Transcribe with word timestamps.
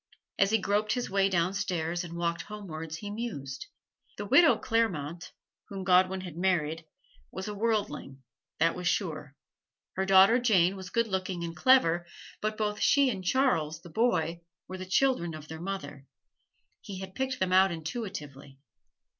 As 0.39 0.49
he 0.49 0.57
groped 0.57 0.93
his 0.93 1.11
way 1.11 1.29
downstairs 1.29 2.03
and 2.03 2.17
walked 2.17 2.41
homewards 2.41 2.95
he 2.97 3.11
mused. 3.11 3.67
The 4.17 4.25
widow 4.25 4.57
Clairmont, 4.57 5.31
whom 5.69 5.83
Godwin 5.83 6.21
had 6.21 6.35
married, 6.35 6.87
was 7.29 7.47
a 7.47 7.53
worldling, 7.53 8.23
that 8.57 8.73
was 8.75 8.87
sure; 8.87 9.35
her 9.93 10.05
daughter 10.07 10.39
Jane 10.39 10.75
was 10.75 10.89
good 10.89 11.05
looking 11.07 11.43
and 11.43 11.55
clever, 11.55 12.07
but 12.41 12.57
both 12.57 12.79
she 12.79 13.11
and 13.11 13.23
Charles, 13.23 13.83
the 13.83 13.91
boy, 13.91 14.41
were 14.67 14.79
the 14.79 14.87
children 14.87 15.35
of 15.35 15.47
their 15.47 15.61
mother 15.61 16.07
he 16.81 16.97
had 16.97 17.13
picked 17.13 17.39
them 17.39 17.53
out 17.53 17.71
intuitively. 17.71 18.57